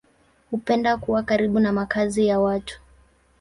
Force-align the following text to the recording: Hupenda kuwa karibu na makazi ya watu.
Hupenda 0.51 0.97
kuwa 0.97 1.23
karibu 1.23 1.59
na 1.59 1.71
makazi 1.73 2.27
ya 2.27 2.39
watu. 2.39 2.81